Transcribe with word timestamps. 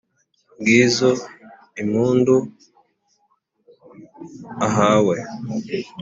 ngizo 0.59 1.11
i 1.81 1.83
mpundu 1.89 2.35
uhawe 4.65 5.15